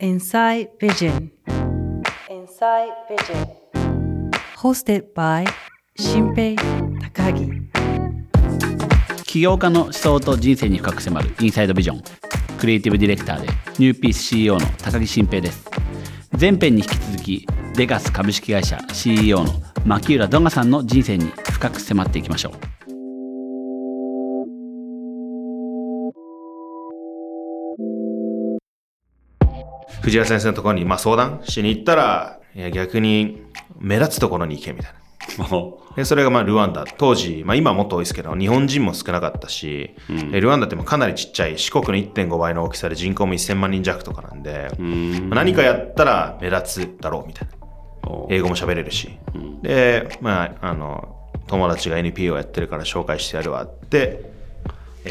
[0.00, 1.32] Inside Vision.
[2.30, 3.48] Inside Vision.
[4.56, 5.44] Hosted by
[5.96, 6.54] 新平
[7.12, 7.50] 高木
[9.24, 12.02] 起業家の思想と人生に深く迫るインサイドビジョン
[12.60, 13.48] クリエイティブディレクターで
[13.80, 15.68] ニューピース CEO の高木新平です
[16.38, 19.52] 前編に引き続きデガス株式会社 CEO の
[19.84, 22.77] 牧浦ドガさんの人生に深く迫っていきましょう
[30.02, 33.42] 藤原先生のところにまあ相談しに行ったら、いや逆に
[33.78, 34.98] 目立つところに行けみたいな。
[35.96, 36.84] でそれがまあルワンダ。
[36.84, 39.94] 当時、まあ今はもっと多いですけど、日本人も少なかったし、
[40.30, 47.58] でルワンダってもかなりちっちゃい、四国の1.5倍の大きさで人口も1000万人弱とかなんで、まあ何かやったら目立つだろうみたいな。
[48.30, 49.10] 英語も喋れるし。
[49.62, 54.30] で、まあ、あの、友達が NPO やってるから紹介してやるわって、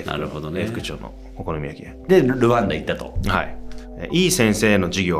[0.06, 1.94] なるほどね副長のお好み焼き屋。
[2.08, 3.58] でルワンダ行ったとはい。
[3.98, 5.20] えいい先生の授業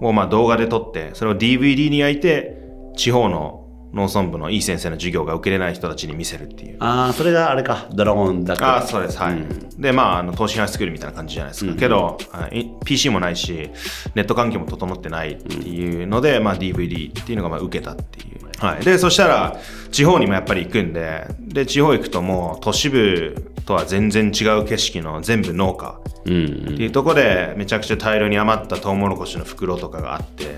[0.00, 2.58] をまあ動画で撮って、それを DVD に焼いて、
[2.96, 3.60] 地方の
[3.92, 6.76] 農村部のいい先生の授業が受けれない人たちに見せるっていう。
[6.80, 9.18] ああそれがあれかドラゴンだああ、そうです。
[9.18, 9.42] はい。
[9.78, 11.74] で、まあ、あの、投資ハイスクールみたいな感じじゃないですか。
[11.74, 13.70] けど、はい PC もないし、
[14.14, 18.64] ネット環境も整ってないっていうので、まあ、DVD っていうのがまあ受けたっていう。
[18.64, 18.84] はい。
[18.84, 19.58] で、そしたら、
[19.90, 26.00] 地方にもやっぱり行くんで、で、地方行くともう、都市部とは全然違う景色の全部農家。
[26.26, 30.56] うんっていうところでめちゃくちゃ大量に余ったトウモロコシの袋とかがあって、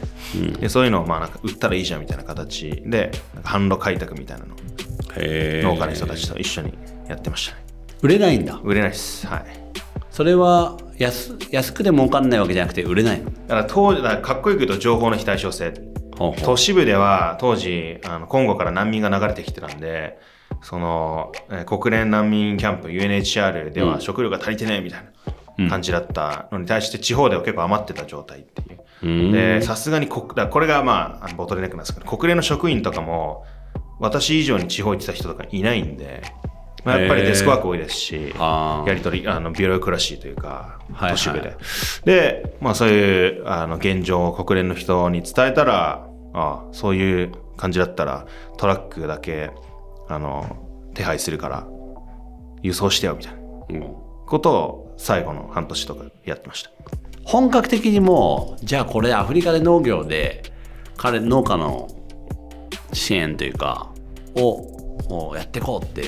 [0.61, 4.57] でそういうのをまあなんか売ったらいいじゃんみたいな形でなんか販路開拓みたいなの
[5.17, 6.73] 農家の人たちと一緒に
[7.07, 7.63] やってましたね。
[8.01, 8.59] 売れないんだ。
[8.65, 9.27] 売れないです。
[9.27, 9.45] はい。
[10.11, 13.27] それは安安くで儲かんないわけじゃなくて売れないの？
[13.27, 15.75] だから当時だからかっこよく言うと情報の非対称性。
[16.19, 16.45] ほうほう。
[16.45, 20.19] 都市部では当時あのコンゴから難民が流れてきてたんで
[20.63, 25.05] その、えー国連難民キャンプ UNHCR では食料が足りてねえみたい
[25.59, 29.33] な感じだったのに対して地方では結構余ってた状態っていう。
[29.33, 33.45] でさすがに国だこれがまあボトルネックなんですけど国連の職員とかも
[33.99, 36.23] 私以上に地方行ってた人とかいないんで、
[36.85, 41.11] まあ、やっぱりデスクワーク多いですしやり取りあのビュロクラシーというかはい。
[41.13, 41.57] 都市部で、
[42.05, 48.27] で、まあ、そういうあの現状を国連の人に伝えたらああそういう感じだったら
[48.57, 49.51] トラックだけ
[50.13, 51.67] あの手配するから
[52.63, 53.41] 輸送してよみたいな。
[53.71, 53.97] うん。
[54.27, 56.71] ことを最後の半年とかやってました。
[57.25, 60.53] 本格的にもうじゃあこれアフリカで農業で
[60.97, 61.89] 彼農家の
[62.93, 63.93] 支援というか
[64.35, 66.05] をもうやっていこうって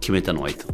[0.00, 0.66] 決めたのはいつ？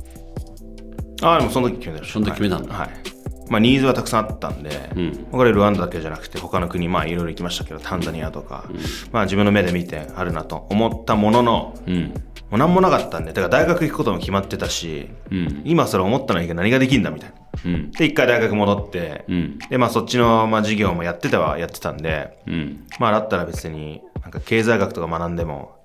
[1.23, 2.75] ああでもその時決めたその時決めたんだ。
[2.75, 3.18] はい、はい
[3.51, 5.27] まあ、ニーズはたくさんあったんで、ん。
[5.31, 8.65] これルワンダだけじゃなくて他の国まあいろいろ行きましたけどタンザニアとか、
[9.13, 12.15] まあ自分の目で見てあるなと思ったものの、うん。
[12.51, 15.63] もう何もなかったんでだから大学行くことも決まってたし、うん。
[15.65, 17.37] 今それ思ったのに何ができんだみたいな。
[17.65, 17.91] うん。
[17.93, 19.59] で一回大学戻って、うん。
[19.59, 22.87] でまあそっちのまあ授業もやってたはやってたんでうん。
[22.99, 25.77] まあだったら別になんか経済学とか学んでも、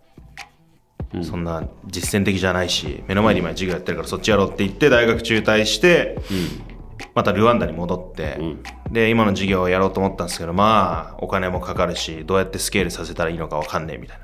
[1.22, 6.18] そんな実践的じゃないし目の前で今授業やってるからそっちやろうって言って大学中退して、
[7.16, 8.40] またルワンダに戻って、
[8.92, 14.20] で今の授業をやろうと思ったんですけどまあお金もかかるしどうやってスケールさせたらいいのかわかんねえみたい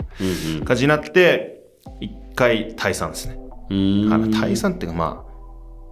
[0.59, 1.61] な感じになって
[1.99, 3.39] 一回退散ですね。
[3.69, 5.29] 退散っていうかまあ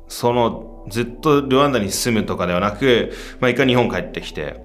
[0.07, 4.63] そのずっとルワンダに住むとかではなく、まあ、一回日本帰ってきて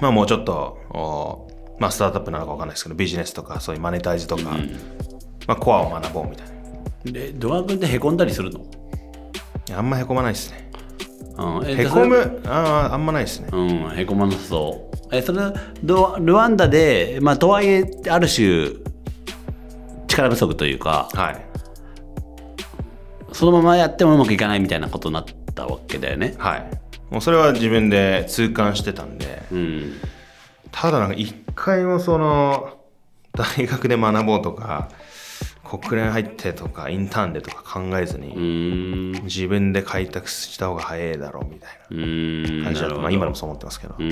[0.00, 1.48] まあもうちょっとお
[1.80, 4.42] まあスタートアップなのかわかんないですけどビジネスとかそういうマネタイズとか、
[5.46, 6.54] まあコアを学ぼうみたいな。
[7.06, 8.64] いでドア君ってへこんだりするの、
[9.68, 10.63] やあんまへこまないですね
[11.36, 12.40] うん、えへこむ。
[12.46, 13.48] あーあんまないですね。
[13.52, 15.16] うん、へこまなさそう。
[15.16, 15.40] え、それ、
[15.82, 18.70] ドルワンダで、まあ、とはいえ、ある種、
[20.06, 21.46] 力不足というか、はい。
[23.32, 25.24] そのままやってもうまくいかないみたいなことになっ
[25.54, 26.34] たわけだよね。
[26.38, 26.70] はい。
[27.10, 29.42] もうそれは自分で痛感してたんで。
[29.50, 29.92] うん。
[30.70, 32.78] ただなんか一回もその
[33.32, 34.88] 大学で学ぼうとか
[35.64, 39.14] 国連入ってとかインターンでとか考えずに。
[39.24, 41.70] 自分で開拓した方が早いだろうみたい。
[41.90, 44.10] な感じだと、まあ、今でもそう思ってますけど、うん。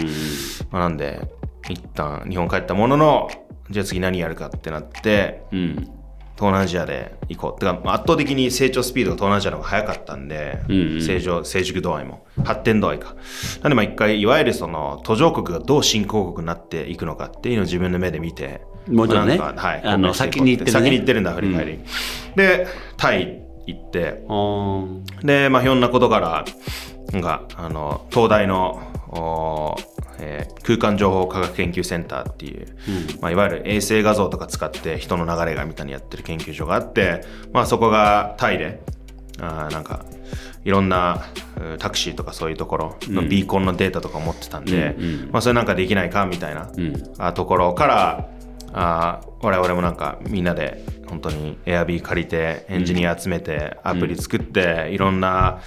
[0.71, 1.21] まあ、なんで
[1.69, 3.29] 一旦日本帰ったものの
[3.71, 5.89] じゃあ次何やるかってなってうん。
[6.43, 7.61] 東南アジアで行こう。
[7.61, 11.03] てかまあ圧倒的に成長スピードが東南アジアの方が早かったんで、うんうん。
[11.03, 12.27] 成長成熟度合いも。
[12.45, 13.15] 発展度合いか。
[13.63, 19.39] なんでまあ一回いわゆるその途上国がどう新興国になっていくのかっていうのを自分の目で見てもちろんね。
[19.39, 19.83] なんかはい。
[19.85, 20.81] あの先に行ってるね。
[20.81, 21.79] 先に行ってるんだアフリカに、
[22.35, 22.67] で
[22.97, 24.23] タイ行って。
[25.25, 26.45] で、まあ、ひょんなことから、
[27.13, 28.83] なんか、あの、東大の、
[30.23, 32.69] えー空間情報科学研究センターっていう、
[33.21, 38.81] まあ、いわゆる衛星画像とか使って人の流れがみたいにやってる研究所があって、まあ、そこがタイで、
[39.41, 40.05] あーなんか、
[40.65, 41.25] いろんな、
[41.75, 48.29] うタクシーとかそういうところのビーコンのデータとかを持ってたんで、うんうんまあ、それなんかできないかみたいな、うところから
[48.73, 55.61] あ我々もなんかみんなで本当に Airb 借りてエンジニア集めてアプリ作って、いろんな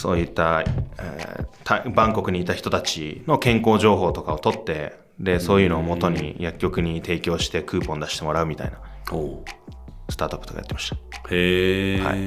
[0.00, 0.64] そういった、
[0.98, 8.78] えーたバンコクにいた人たちの健康情報とかを取ってでそういうのをもとに薬局に提供してクーポン出してもらうみたいな
[10.08, 10.96] スタートアップとかやってました。
[11.30, 12.18] へえ、はい。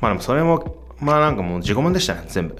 [0.00, 2.56] まあでもそれもまあなんかもう自己満でしたね全部。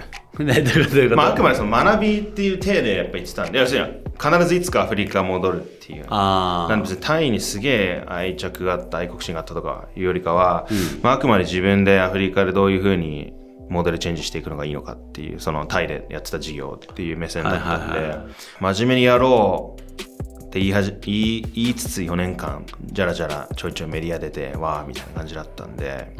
[1.16, 6.06] まああくまでその学びっていう体でやっぱ言ってたんで要するに必ずいつかアフリカ戻るっていう。
[6.08, 10.68] あなんで別にタイにすげえ愛着があった愛国心があったとかいうよりかは、
[11.02, 13.32] まあ、あくまで自分でアフリカでどういうふうに
[13.68, 18.26] モデルチェンジしていくのがいいのかっていうそのタイでやってた事業っていう目線だったんで、はいはいはい。
[18.74, 26.14] 真面目にやろうって言いはじ言い言いつつ4年間じゃらじゃらちょいちょいメディア出てわーみたいな感じだったんで、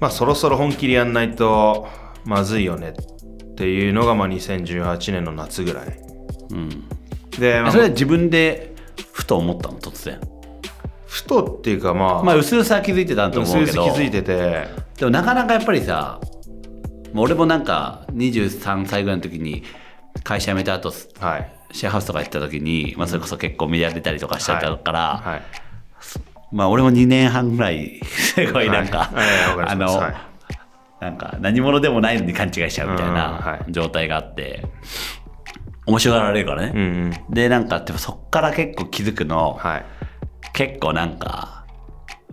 [0.00, 1.88] まあそろそろ本気でやんないと
[2.24, 6.00] まずいよねっていうのがまあ2018年の夏ぐらい。
[6.50, 6.88] うん、
[7.38, 8.74] で、まあそれは自分で
[9.12, 10.20] ふと思ったの突然。
[11.06, 13.84] ふとっていうかまあ、まあ薄々は気づいてたと思うけど。
[13.84, 16.20] 気づいててでもなかなかやっぱりさ
[17.14, 19.62] 俺もなんか23歳ぐらいの時に
[20.24, 21.52] 会社辞めた後はい。
[21.72, 25.42] シェアハウスとか行った時に、まあ、それこそ結構メディア出たりとかしちゃったから、はい。
[26.50, 29.10] まあ俺も2年半ぐらいすごいなんか、
[29.66, 30.00] あの、
[31.00, 33.72] なんか何者でもないのに勘違いしちゃうみたいない。
[33.72, 34.64] 状態があって、
[35.84, 37.34] 面白がられるからね、うんうん。
[37.34, 39.84] でなんかでもそっから結構気づくの、はい。
[40.54, 41.66] 結構なんか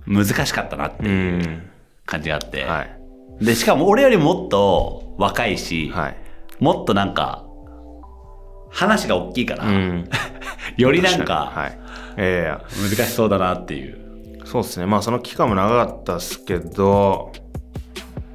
[0.07, 1.07] 難しかったなってう。
[1.07, 1.69] いうん
[2.05, 3.45] 感じがあって、はい。
[3.45, 6.17] でしかも俺よりもっと若いし、はい。
[6.59, 7.45] もっとなんか
[8.69, 10.09] 話が大きいから、うん。
[10.77, 11.79] よりなんかはい。
[12.17, 14.45] いやいや難しそうだなっていう。
[14.45, 14.85] そうですね。
[14.85, 17.31] まあその期間も長かったっすけど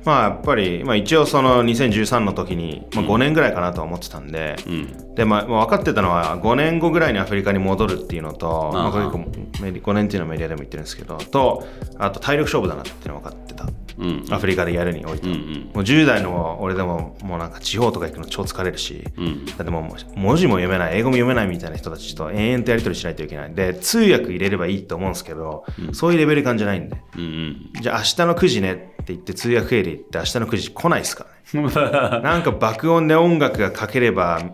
[0.05, 5.14] まあやっぱり、まあ、一応その2013の時に、まあ、5年ぐらいかなとは思ってたんで、うん。
[5.14, 9.19] でまあ、まあ分かってたのは5年後ぐらいにアフリカに戻るっていうのと、まあ、結構
[9.62, 11.67] メディ5年っていうのはメディアでも言ってるんですけどと
[11.99, 13.67] あと体力勝負だなっていうのは分かってた、
[14.00, 15.29] うんアフリカでやるにおいて。
[15.29, 15.52] は、うんうん。
[15.52, 23.55] もう10代の俺でももうなんか地方とか行くの超疲れるし、うんだってもう文字も読めない英語も読めないみたいな人たちと延々とやり取りしないといけない。
[23.55, 26.97] で通訳入れればいいと思うんですけど、そういうレベル感じゃないんで。
[27.17, 27.82] うんうん。
[27.82, 31.41] じゃあ明日の9時ねって言って通訳経理行って明日の9時来ないですからね。
[32.23, 34.46] なんか爆音で音楽がかければひ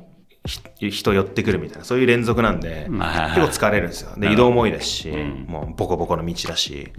[0.46, 4.12] 人寄ってくるみたいなそういう連続なんで結構疲れるんですよ。
[4.16, 5.10] で移動も多いですし、
[5.46, 6.93] もうボコボコの道だし、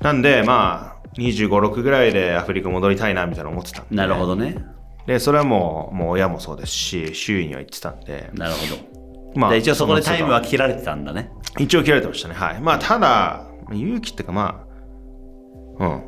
[0.00, 3.96] なんでまあ2 5 6ぐらいでアフリカ戻りたいなみたいな思ってたんで。
[3.96, 4.56] なるほどね。
[5.06, 8.30] でそれはもうもう親もそうですし周囲には言ってたんで。
[8.34, 9.40] なるほど。
[9.40, 11.30] まで一応そこでタイムは切られてたんだね。
[11.58, 12.34] 一応切られてましたね。
[12.34, 12.60] はい。
[12.60, 14.66] まあただ勇気っていうかま
[15.78, 16.02] あうん。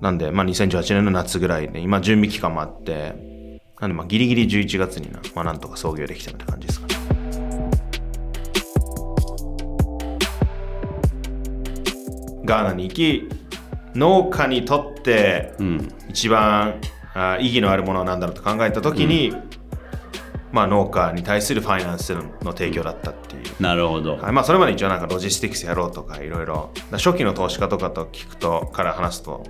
[0.00, 3.27] なんでまあ2018年の夏ぐらいで今準備期間もあって
[3.80, 6.94] なんでまあギリギリ11月にな、まあ、なんとか創業できたみたいな感じですかね
[12.44, 13.28] ガーナに行き
[13.94, 15.92] 農家にとってうん。
[16.08, 16.80] 一番
[17.14, 19.34] あ意義のあるものは何だろうと考えた時に、
[20.52, 24.16] まあ農家に対するファイナンスの提供だったっていうなるほど。
[24.16, 29.44] はいまあ、それまで一応なんかロジスティクスやろうとかいろいろだ初期の投資家とかと聞くとから話すとも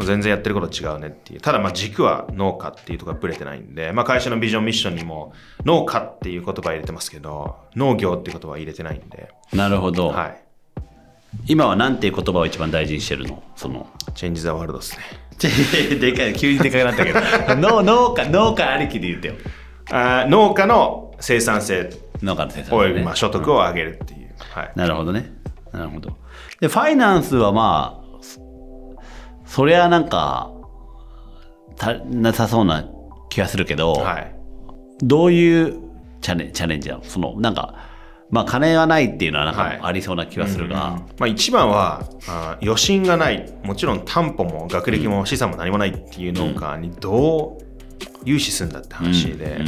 [0.00, 5.32] う全然やってること違うねっていうただまあ軸は農家っていうところがブレてないんで、まあ、会社のビジョンミッションにも
[5.64, 10.08] 農家っていう言葉入れてますけど農業っていう言葉は入れてないんで、なるほど。
[10.08, 10.42] はい、
[11.46, 13.42] 今はなんていう言葉を一番大事にしてるの？
[13.56, 13.88] その。
[14.14, 15.02] チェンジ・ザ・ワールドですね
[15.98, 17.20] でかい、急にでかくなったけど。
[17.56, 19.34] 農農家、農家ありきで言ってよ。
[19.90, 21.90] あー農家の生産性
[22.22, 25.32] 農家の先生、およびまあ所得を上げるっていう、はい、なるほどね。
[25.72, 26.16] なるほど。
[26.60, 28.96] で、ファイナンスはまあ、そ
[29.46, 30.50] そりゃなんか、
[31.78, 32.84] 足りなさそうな
[33.30, 34.34] 気がするけど、はい。
[35.00, 35.78] どういう
[36.20, 37.04] チャレチャレンジなの？
[37.04, 37.74] その、なんか、
[38.30, 39.78] まあ、金がないっていうのはなんはい。
[39.78, 43.52] かありそうな気がするが、まあ、一番はあー余震がない。
[43.64, 47.71] もちろん担保も学歴も資産も何もないっていう農家にどう
[48.24, 49.60] 融資するんだって話で,、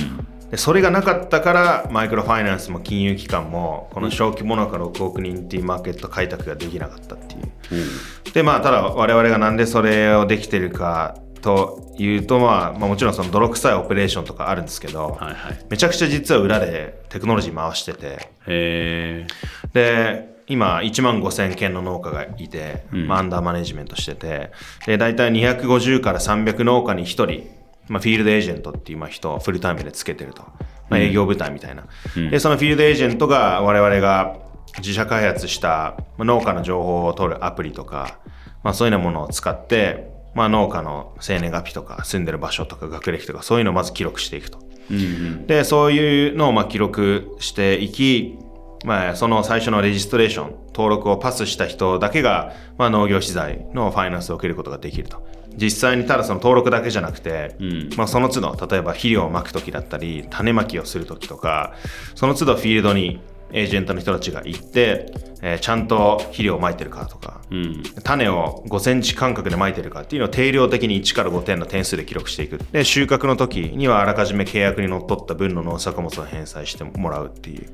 [0.50, 8.32] でそれがなかったからマイクロファイナンスも金融機関もこの小規模農家6億人っていうマーケット開拓ができなかったっていう。
[8.32, 15.66] でまあただ我々がなんでそれをできてるかというと、まあ、まあもちろんその泥臭いオペレーションとかあるんですけど、はいはい。
[15.68, 19.26] めちゃくちゃ実は裏でテクノロジー回してて。
[19.73, 24.52] で今1万5000件の農家がいて、まあ、アンダーマネジメントしてて
[24.87, 27.49] で大体250から300農家に1人、
[27.88, 30.43] まあ、フィールドエージェントっていうまあ人をフルタイムでつけてると、
[30.88, 31.85] まあ、営業部隊みたいな、
[32.31, 34.37] でそのフィールドエージェントが我々が
[34.79, 38.19] 自社開発したまあ農家の情報を取るアプリとか、
[38.62, 44.59] まあ、そういうようなものを使ってまあ、農家の生年月日とか住んでる場所とか学歴とかそういうのをまず記録していくと。
[44.91, 45.47] うんうん。
[45.47, 48.37] で、そういうのをまあ記録していき、
[48.85, 55.26] まあ、その最初のレジストレーション、登録をパスした人だけが、まあ、農業資材のファイナンスを受けることができると。
[55.56, 61.75] 実際にただその登録だけじゃなくて、んまあ、その都度、例えば肥料をまくときだったり、種まきをするときとか、
[62.14, 63.20] その都度フィールドに
[63.52, 72.58] エージェントの人たちが行って、えーちゃんと肥料をまいてるかとか、うん種を5センチ間隔でまいてるかっていうのを定量的に1から5点の点数で記録していく。
[72.73, 77.70] で、収穫の時にはあらかじめ契約にのっとった分の農作物を返済してもらうっていう。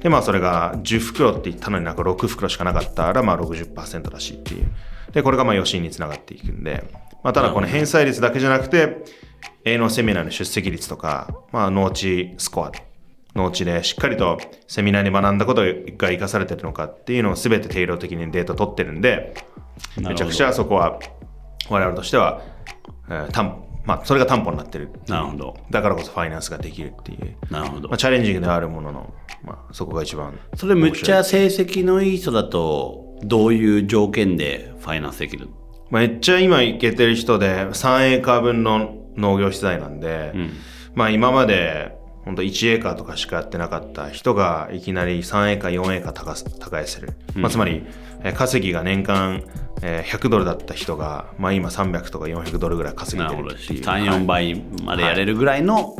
[0.00, 4.70] で、まあそれが10袋って言ったのになんか6袋しかなかったらまあ60%らしいっていう。
[5.12, 6.84] で、これがまあ余震につながっていくんで、
[7.22, 9.04] まあただこの返済率だけじゃなくて、
[9.64, 12.72] 営農セミナーの出席率とか、まあ農地スコア
[13.34, 19.34] 農地でしっかりとセミナーに学んだことが生かされてるのかっていうのを全て定量的にデータ取ってるんで、
[19.98, 20.98] めちゃくちゃそこは
[21.68, 22.42] 我々としては、
[23.08, 24.90] えー担まあ、それが担保になってる。
[25.06, 27.36] なるほどだからこそファイナンスができるっていう。
[27.50, 30.38] なるほどまあ、チャレンジングではあるものの、まあ、そこが一番。
[30.54, 35.48] それむっちゃ成績のいい人だとどういう条件でファイナンスできる？
[35.48, 40.50] まあめっちゃ今いけてる人で3エーカー分の農業資材なんで、ん
[40.94, 46.12] まあ今まで本当1エーカーとかしかやってなかった人がいきなり3エーカー、4エーカー
[46.58, 47.12] 耕せる。
[47.34, 47.84] まあつまり、
[48.22, 49.44] えー稼ぎが年間、
[49.82, 53.84] えー100ドルだった人が、まあ今300とか400ドルぐらい稼げてるっていう。
[53.84, 55.96] 34倍までやれるぐらいの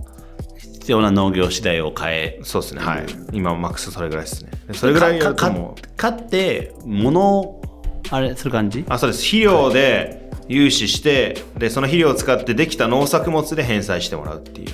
[0.58, 3.06] 必要な農業資材を変えそうですね、はい。
[3.32, 4.50] 今マックスそれぐらいですね。
[4.66, 7.75] でそれぐらいやかかるともう、買って物を
[8.10, 9.22] あれする感じあ、そうです。
[9.22, 14.68] 肥料で融資して、で、その肥料を使ってできた農作物で返済してもらうっていう。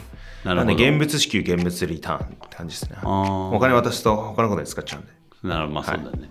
[0.45, 2.99] なるほど現物支給、現物リターンって感じですね。
[3.05, 5.13] お金渡すと他のことに使っちゃうんで。
[5.45, 6.31] なるほどまあそうだね、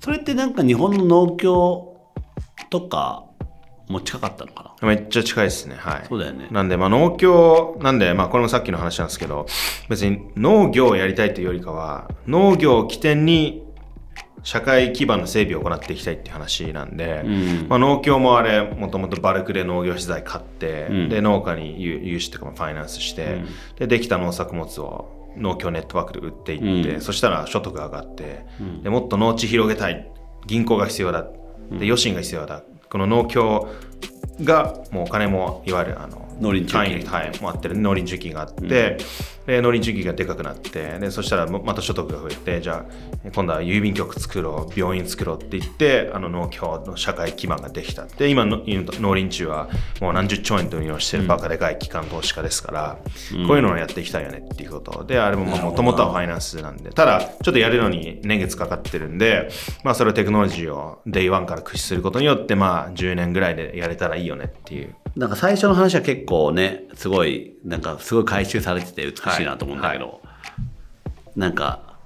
[0.00, 1.96] それってなんか日本の農協
[2.70, 3.24] とか
[3.88, 4.88] も近かったのかな？
[4.88, 5.74] めっちゃ近いですね。
[5.76, 6.04] はい。
[6.08, 9.46] そうだよねなんで、まあ農協、なんで、まあこれもさっきの話なんですけど、
[9.88, 13.63] 別に農業をやりたいというよりかは、農業を起点に
[14.44, 23.42] 社会基盤の整備を行っていきたいっていう話なんで、んまあ、農協もあれ、もともとバルクで農業資材買って、んで、農家に融融資とかもファイナンスして、
[23.78, 28.44] で、できた農作物を農協ネットワークで売っていって、うんそしたら所得が上がって、
[28.82, 30.10] で、もっと農地広げたい。
[30.46, 31.22] 銀行が必要だ。
[31.22, 31.30] で、
[31.86, 32.62] 余震が必要だ。
[32.90, 33.68] この農協
[34.42, 37.76] が、もうお金も、いわゆる、あの、農林中金単位はい、もあってる。
[37.76, 38.98] 農林中金があって、
[39.46, 49.68] で農林中金がでかくなってでそしたらままた所得が増えてじゃあ今度は郵便局作ろう病院作ろうって言ってあの農協の社会基盤ができたで今の農林中は
[50.00, 52.98] もう何十兆円と運用してるバカでかい機関投資家ですから、
[53.46, 55.04] こういうのをやっていきたいよねっていうこと。
[55.04, 56.90] であれももともとはファイナンスなんで。
[56.90, 59.48] ただちょっとやるのに年月かかってるんで、
[59.82, 64.94] まあ、それをテクノロジーを Day1 から駆使することによってまあ10年ぐらいでやれたらいいよねっていう。
[65.16, 70.20] なんか最初の話は結構ねすごいなんかすごい回収されてて美しいなと思うんだけど、
[71.36, 71.98] なんか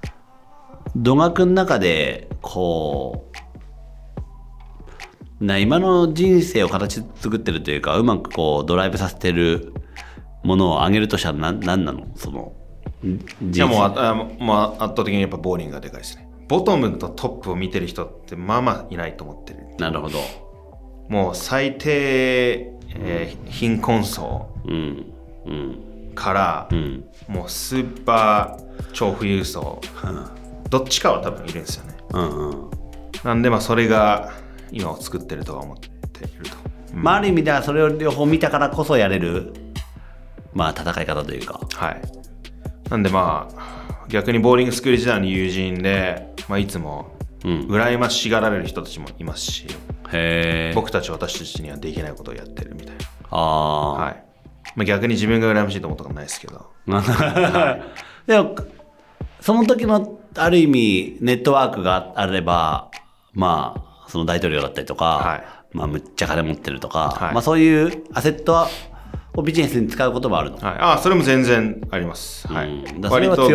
[0.96, 3.30] 土学の中でこ
[5.40, 9.72] うな今の人生を形作ってるというかうまくこうドライブさせてる
[10.42, 12.06] ものを上げるとしたら何何なの？
[12.16, 12.52] その
[13.04, 13.18] ん
[13.52, 16.28] 人いやもう生ああまあ、圧倒的にやっぱボーリングがでかいですね。
[16.48, 19.60] ボトムとトップを見てる人ってまあまあいないと思ってる。
[19.78, 20.18] なるほど
[21.08, 25.12] もう最低、えー貧困層うん
[25.46, 29.80] うんから、うんもうスーパー超富裕層、
[30.70, 31.94] どっちかは多分いるんですよね。
[32.12, 32.70] うんうん
[33.24, 34.32] なんでまあそれが
[34.70, 35.88] 今を作ってるとは思って
[36.24, 36.56] いると。
[36.94, 39.52] まあある意味ではそれを両方見たからこそやれる
[40.54, 42.02] まあ戦い方というかはい。
[42.90, 47.12] なんでまあ逆にボーリングスクール時代の友人で、まあ、いつも
[47.44, 49.66] うん羨ましがられる人たちもいますし、
[50.74, 53.04] 僕たち私たちにはできないことをやってるみたいな。
[53.30, 54.24] ああ、はい。
[54.76, 56.66] まあ、逆に自分が羨ましいと思ったことないですけど。
[58.26, 58.56] でも
[59.40, 62.90] その時のある意味ネットワークがあれば
[63.32, 68.68] まあその大統領だったりとか、はいまあむっちゃ金持ってるとか、はいまあそういうアセットは
[69.38, 70.78] をビジネスに使うこともあるの、はい。
[70.78, 72.48] ああ、それも全然あります。
[72.48, 72.84] はい。
[73.08, 73.48] 割と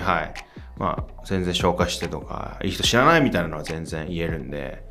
[0.00, 0.34] はい。
[0.78, 4.84] まあ、全然紹介してとか、いい人知らないみたいなのは全然言えるんで、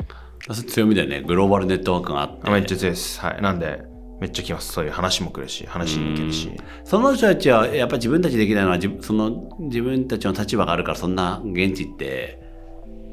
[0.68, 3.20] 強みだよねグローバルネットワークがあってあめっちゃ強いです。
[3.20, 3.42] はい。
[3.42, 3.84] なんで、
[4.20, 4.72] めっちゃ来ます。
[4.72, 6.52] そういう話も来るし、話に行けるし。
[6.84, 12.40] その人たちはやっぱり自分たちできないのは自その自分たちの立場があるからそんな現地って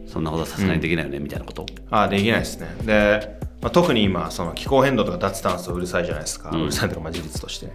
[0.07, 1.67] そんなことはさすがにできないよね、みたいなこと？
[1.91, 2.69] ああ、できないですね。
[2.85, 6.51] で、まあ、特に今、その気候変動とか脱炭素うるさいじゃないですか。
[6.51, 7.71] うるさいとか、まあ、事実として。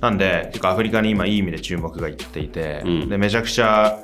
[0.00, 3.98] なんで、結構アフリカに今いい意味で注目がいっていて、うんで、めちゃくちゃ、あ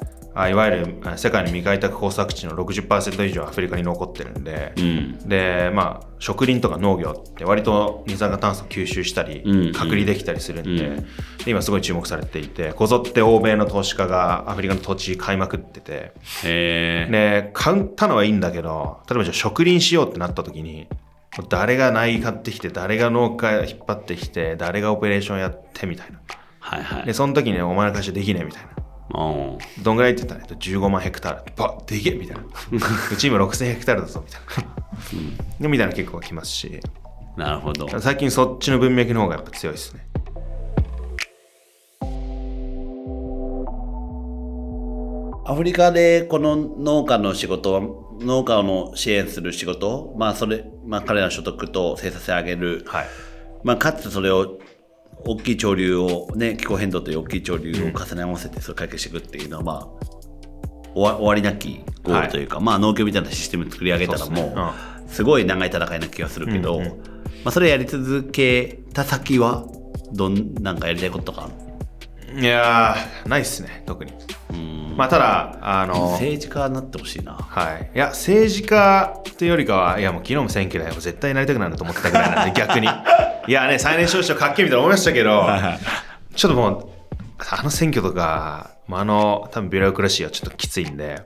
[0.46, 5.28] いわゆるあ世界の未開拓耕作地の60%以上アフリカに残ってるんで、うん。
[5.28, 11.06] でまあ植林とか農業って割と二酸化炭素吸収したり、うん隔離できたりするんで、うん
[11.44, 16.12] で今すごい注目されていてこぞって欧米の投資家がアフリカの土地買いまくってて。
[16.42, 20.86] で買ったのはいいんだけど例えばじゃあ植林しようってなった時に
[21.48, 26.20] 誰が苗買ってきて誰が農家引っ張ってきて誰がオペレーションやってみたいな
[26.60, 27.12] はいはいで。
[27.12, 28.77] その時にお前の会社できねえみたいなうん。
[29.10, 31.52] どんぐらいって言ったら15万ヘクタール。
[31.56, 32.42] バッでけえみたいな。
[33.12, 34.40] うち今6000ヘクタールだぞみたい
[35.60, 35.68] な。
[35.68, 36.80] みたいな結構来ますし。
[37.36, 37.88] なるほど。
[38.00, 40.08] 最近そっちの文脈の方がやっぱ強いですね。
[45.46, 53.06] アフリカでこの農家の仕事、農家の支援する仕事、まあそれ、まあ彼らの所得と生産性上げる、はい。
[53.64, 54.58] まあかつそれを
[55.24, 59.88] 大きい潮流をね、気候変動という大きい潮流を重ね合わせてそれを解決していくっていうのはまあ
[60.94, 64.72] 終わ終わりなきゴールというか、まあ農協みたいなシステム作り上げたらも
[65.06, 66.88] うすごい長い戦いな気がするけど、うんうん
[67.44, 69.64] まあそれやり続けた先は
[70.12, 71.48] どんなんかやりたいこととか
[72.36, 74.12] いやーないっすね特に。
[74.50, 74.94] うん。
[74.96, 77.34] まあただあの政治家になってほしいな。
[77.34, 77.90] はい。
[77.94, 82.88] いや政治家というよりかはいやもう昨日も選挙で絶対なりたくなると思ってたぐらいなんで逆に
[83.48, 85.42] いやね最年少市長かっけえみたいな思いましたけど
[86.36, 86.88] ちょっともう
[87.38, 91.22] あの選挙とか、まあ、あの多分ビュロクラシーはちょっときついんで、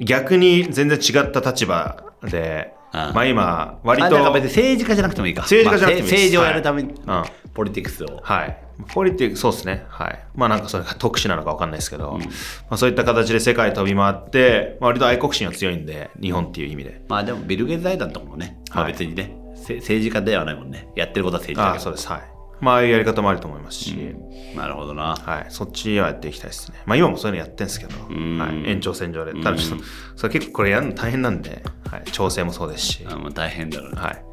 [0.00, 5.42] 逆に全然違った立場で、うんまあ今割と政治家じゃなくてもいいか。
[5.42, 8.20] 政治家じゃなくてもいい政治をやるために、はいポリティクスを。
[8.22, 8.56] はい。
[8.94, 9.84] ポリティック、そうですね。
[9.88, 10.18] はい。
[10.34, 12.26] まあなんかそれが特殊なのかわかんないですけど、ま
[12.70, 17.02] あそういった形で世界飛び回って、まあ、割と愛国心は強いんで、日本っていう意味で。
[17.08, 19.39] まあでもビル・ゲイツ財団とかもね、まあはい別にね、せ
[19.76, 20.88] 政治家ではないもんね。
[20.96, 22.08] やってることは政治家ああ、そうです。
[22.08, 22.22] はい。
[22.60, 24.14] まあああいうやり方もあると思いますし、
[24.54, 25.16] なるほどな。
[25.16, 25.46] はい。
[25.48, 26.78] そっちはやっていきたいですね。
[26.84, 28.70] まあ今もそういうのやってんですけど、んはい。
[28.70, 29.32] 延長線上で。
[29.34, 29.84] ただちょっと、
[30.16, 32.02] それ結構これやるの大変なんで、はい。
[32.10, 34.00] 調整もそうですし、あまあ大変だろうね。
[34.00, 34.24] はい。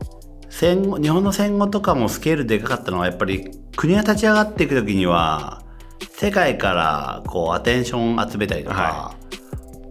[0.50, 5.64] 戦後、日本の戦後とかもスケールでかかったのは、やっぱり国が立ち上がっていくときには、
[6.12, 9.16] 世界からこうアテンション集めたりとか、は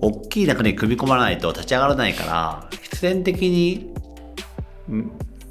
[0.01, 3.95] 大きい中に組み込まないと立ち上がらないから、必然的に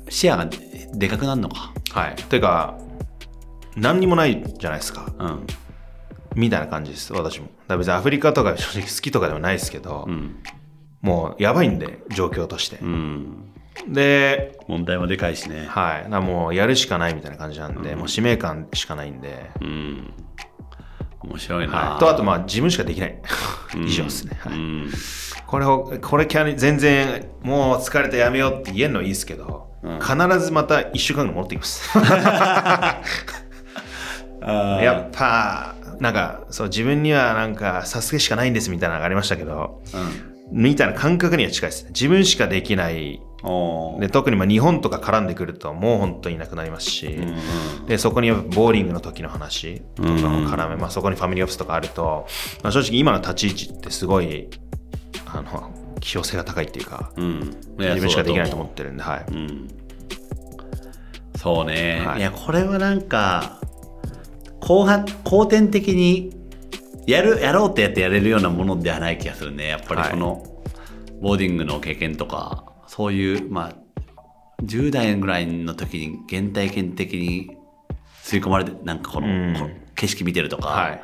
[0.07, 0.47] ん視野が
[0.93, 1.73] でかくなるのか。
[1.91, 2.15] はい。
[2.15, 2.77] てか、
[3.75, 5.11] 何にもないじゃないですか。
[5.17, 5.47] うん。
[6.35, 7.47] みたいな感じです、私も。
[7.67, 10.37] だ別にアフリカとか正直好きとかではないですけど、うん。
[11.01, 12.77] もうやばいんで、状況として。
[12.77, 13.51] うん。
[13.87, 15.65] で、問題もでかいしね。
[15.67, 16.09] はい。
[16.09, 20.13] だもうやるしかないみたいな感じなんで、もう使命感しかないんで、うん。
[21.21, 21.73] 面白いな。
[21.73, 21.99] はい。
[21.99, 23.21] と、あとまあ自分しかできない。
[23.85, 24.37] 以上ですね。
[24.39, 24.53] はい。
[24.53, 24.89] うん。
[25.45, 29.64] これを、これキャリ全然もう疲れてやめようって言えるのいいですけど、
[30.01, 31.89] 必ずまた1週間後戻ってきます。
[34.41, 40.61] やっぱ、なんか、そう、自分にはなんか、サスケしかないんですみたいなのがありましたけど、うん。
[40.63, 41.89] みたいな感覚には近いですね。
[41.89, 43.21] 自分しかできない。
[43.99, 52.25] で特にまあ日本とか絡んでくるともう本当にいなくなりますし、うんでそこにボーリングの時の話とかも絡め、まあ、そこにファミリーオフィスとかあると、
[52.63, 54.49] まあ、正直今の立ち位置ってすごい
[55.27, 57.39] あの希少性が高いっていうか、うん。
[57.77, 59.25] 自分しかできないと思うってるんで、はい。
[59.31, 59.67] うん。
[61.37, 62.03] そうね。
[62.05, 63.59] はいい、や、これはなんか、
[64.61, 66.35] 後半、後天的に、
[67.07, 69.67] やる、やろうってやってやれるようなものではない気がするね。
[69.67, 70.43] やっぱりはいこの、
[71.21, 73.75] ボーディングの経験とか、そういう、まあ、
[74.63, 77.57] 10代ぐらいの時に原体験的に
[78.23, 81.01] 吸い込まれて、なんかこの、うん景色見てるとか、はい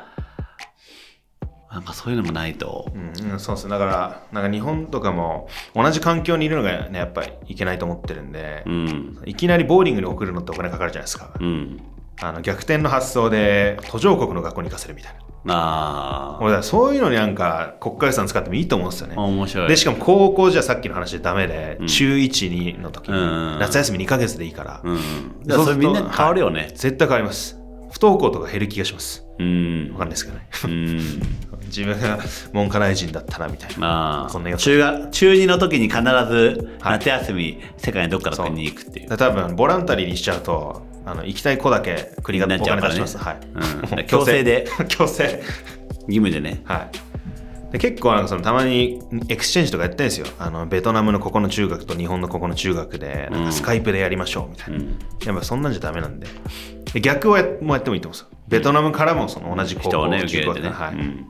[1.72, 3.64] なんかそういうのもないと、うんうん、そうです。
[3.64, 9.22] ねだからなんか日本とかも同じ環境にいるのがねやっぱりいけないと思ってるんで、うん。
[9.24, 11.80] いきなりボーリングに送るのってお金かかるじゃないですか、うん。
[12.20, 15.20] あの逆転の発想で途上国の学校に行かせるみたいな。
[15.44, 19.14] あ俺そういうのになんか国家予算使ってもいいと思うんですよね。
[19.16, 19.68] あ、面白い。
[19.68, 21.86] でしかも高校じゃさっきの話でダメで、うん。
[21.86, 23.58] 中12の時に、うん。
[23.58, 25.42] 夏休み2ヶ月でいいから、うん。
[25.46, 26.70] だからそれみんな変わるよね。
[26.74, 27.58] 絶対変わります。
[27.92, 29.26] 不登校とか減る気がします。
[29.38, 29.90] うん。
[29.92, 30.48] わかんないですけどね。
[30.64, 31.22] うん。
[31.76, 32.18] 自分が
[32.52, 33.78] 文科大臣だったらみたいな。
[33.78, 36.92] まあ、そんな中学、中2の時に必ずはい。
[36.98, 39.08] 夏休み、世界のどっかの国に行くっていう。
[39.08, 43.40] だから多分 voluntary にしちゃうとあの行きたい子だけ国がお金出します、はい、
[43.98, 44.06] うん。
[44.06, 44.68] 強制で。
[44.88, 45.42] 強制。
[46.02, 46.62] 義務でね。
[46.64, 47.12] はい。
[47.72, 49.00] で結構なんかそのたまに
[49.30, 50.26] exchange とかやってるんですよ。
[50.38, 54.98] あのベトナムのここの中学と日本のここの中学でなんかスカイプでやりましょうみたいな、うん。
[55.24, 56.26] やっぱそんなんじゃダメなんで。
[56.92, 58.38] で逆をやもやってもいいと思うんですよ。
[58.48, 60.68] ベトナムからもその同じ高校、人をね、受け入れてね。
[60.68, 60.94] はい。
[60.94, 61.26] うん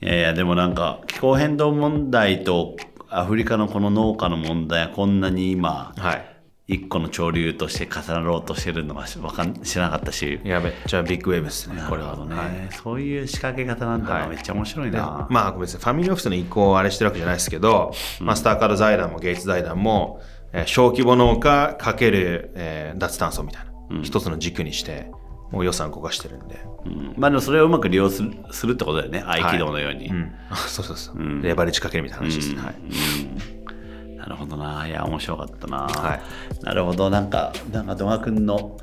[0.00, 2.76] いやいや、でもなんか、気候変動問題と
[3.08, 6.36] アフリカのこの農家の問題はこんなに今、はい。
[6.68, 10.40] 一個の潮流として重なろうとしてるのはわかん知らなかったし。
[10.42, 14.28] やべじゃあビッグウェーブですねこれはね、はいそういう仕掛け方なんだな、はい。
[14.30, 20.20] めっちゃ面白いな、まあ別にファミリーオフィスの移行をあれしてるわけじゃないですけど、マスターカード財団もゲイツ財団も、
[20.52, 25.08] えー小規模農家かける、えー脱炭素みたいな、一つの軸にして
[25.50, 27.14] もう予算動かしてるんで、うん。
[27.16, 29.22] まあでもそれをうまく利用するするってことだよね。
[29.26, 34.16] 合気道のように、うん、あ そうそうそう、レバレッジかけるみたいな話ですね、はい。
[34.16, 34.86] なるほどな。
[34.86, 36.20] いや面白かったな、は
[36.62, 37.10] なるほど。
[37.10, 38.76] なんかなんか戸川君の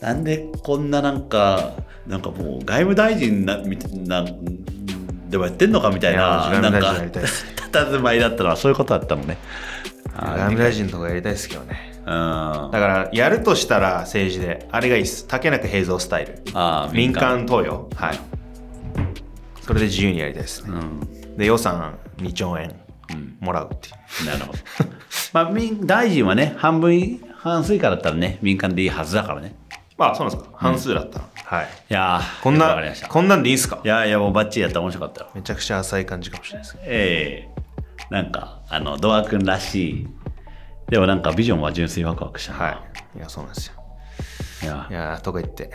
[0.00, 1.72] なんでこんななんか
[2.06, 4.24] なんかもう外務大臣なみたいな
[5.28, 9.36] でもやってんのかみたいななんかたいです 佇まいだったのはそういうことだったのね。
[10.18, 14.66] 外務大臣とかやりたいですけどねだからやるとしたら政治で。
[14.70, 15.26] あれがいいです。
[15.26, 16.42] 竹中平蔵スタイル。
[16.54, 17.88] あ民間投与。
[17.96, 18.18] はい。
[19.62, 21.36] それで自由にやりたいですね、うん。
[21.36, 22.74] で予算2兆円
[23.40, 23.92] もらうってい
[24.22, 24.58] う、なるほど。
[25.34, 29.54] まあ民大臣はね半分半数以下だったらね民間でいいはずだからね。
[29.98, 30.56] まあそうなんですか。
[30.56, 31.66] 半数だったら、はい。
[31.66, 31.68] い。
[31.92, 32.76] やーこんな
[33.08, 33.80] こんなんでいいんすか？
[33.84, 35.30] いやいやもうバッチリやったら面白かったよ。
[35.34, 37.58] めちゃくちゃ浅い感じかもしれないですねええ。
[38.10, 40.08] なんかあのドア君らしい
[40.88, 42.52] でもなんかビジョンは純粋ワクワクした。
[42.52, 42.70] なは
[43.14, 43.18] い。
[43.18, 43.74] いやそうなんですよ。
[44.62, 44.86] いや。
[44.90, 45.70] いやーとか言って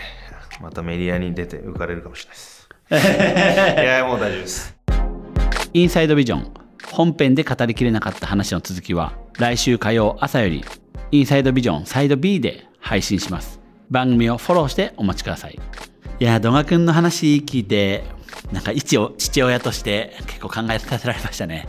[0.61, 2.69] またメディアに出て浮かれるかもしれないです。
[3.81, 4.75] いやもう大丈夫です。
[5.73, 6.53] インサイドビジョン
[6.91, 10.63] 本編で語りきれなかった話の続きは来週火曜朝より
[11.11, 13.59] インサイドビジョンサイド B で配信します。
[13.89, 15.59] 番組をフォローしてお待ちください
[16.19, 18.03] いやー、ドガ君の話聞いて、
[18.51, 21.67] なんか一応父親として結構考えさせられましたね。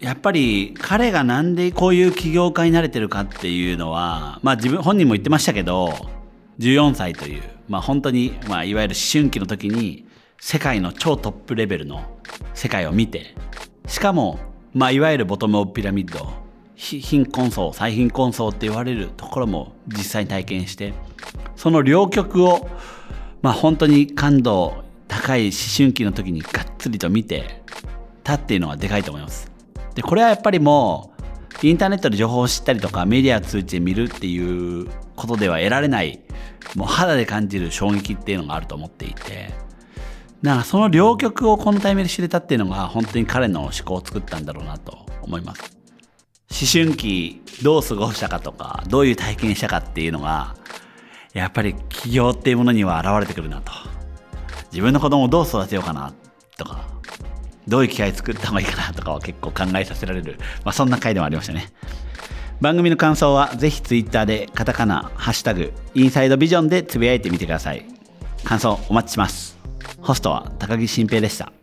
[0.00, 5.94] やっぱり彼がなんでこういう起業家になれてるかっていうのは、まあ自分本人も言ってましたけど、
[6.58, 10.06] 14歳という、まあ本当に、まあいわゆる思春期の時に
[10.38, 12.02] 世界の超トップレベルの
[12.54, 13.34] 世界を見て、
[13.86, 14.38] しかも、
[14.72, 16.30] まあいわゆるボトムオブピラミッド、
[16.76, 20.94] 貧困層、最貧困層って言われるところも実際に体験して、
[21.56, 22.70] その両極を、
[23.42, 27.62] まあ本当に感度高い思春期の時にがっつりと見て
[28.24, 29.49] たっていうのはでかいと思います。
[29.94, 31.12] で、これはやっぱりも
[31.62, 36.20] う、インターネットで情報を知ったりとかメディア通じて見るっていうことでは得られない、
[36.74, 39.50] もう肌で感じる衝撃っていうのがあると思っていて、
[40.42, 45.76] だからその両極をこのタイミングで知れたっていうのが本当に彼の思考を作ったんだろうなと思います。
[46.50, 50.56] 思春期どう過ごしたかとか、どういう体験したかっていうのが、
[51.34, 53.72] やっぱり起業っていうものには現れてくるなと。
[54.72, 56.12] 自分の子供をどう育てようかな
[56.56, 56.88] とか、
[57.68, 61.68] どういう機会作った方がいいかなとかを結構考えさせられる、まあ、そんな回でもありましたね。
[62.60, 67.86] 番組の感想はぜひツイッターでカタカナ、ハッシュタグ、インサイドビジョンでつぶやいてみてください。
[68.44, 69.58] 感想お待ちします。
[70.00, 71.59] ホストは高木新平でした。